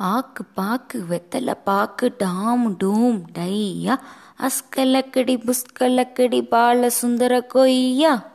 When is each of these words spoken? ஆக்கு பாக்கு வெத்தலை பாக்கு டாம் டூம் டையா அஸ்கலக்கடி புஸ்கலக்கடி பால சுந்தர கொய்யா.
ஆக்கு 0.00 0.44
பாக்கு 0.54 1.04
வெத்தலை 1.10 1.54
பாக்கு 1.64 2.14
டாம் 2.18 2.76
டூம் 2.78 3.22
டையா 3.38 3.98
அஸ்கலக்கடி 4.40 5.36
புஸ்கலக்கடி 5.44 6.48
பால 6.48 6.90
சுந்தர 6.90 7.40
கொய்யா. 7.40 8.29